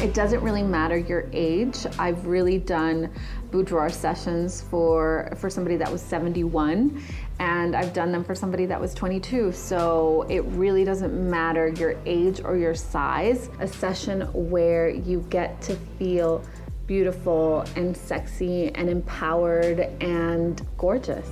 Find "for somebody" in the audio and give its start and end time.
5.38-5.76, 8.22-8.64